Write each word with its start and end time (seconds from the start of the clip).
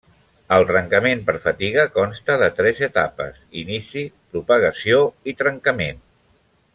El 0.55 0.63
trencament 0.69 1.19
per 1.27 1.35
fatiga 1.43 1.83
consta 1.99 2.37
de 2.43 2.49
tres 2.61 2.81
etapes: 2.89 3.43
inici, 3.65 4.03
propagació 4.33 5.03
i 5.33 5.39
trencament. 5.45 6.05